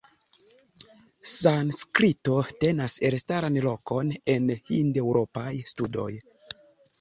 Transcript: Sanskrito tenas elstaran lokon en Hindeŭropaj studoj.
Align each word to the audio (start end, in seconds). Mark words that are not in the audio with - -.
Sanskrito 1.31 2.37
tenas 2.63 2.95
elstaran 3.09 3.59
lokon 3.67 4.11
en 4.37 4.49
Hindeŭropaj 4.71 5.53
studoj. 5.75 6.09